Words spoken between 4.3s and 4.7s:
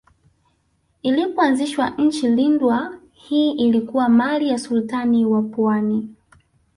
ya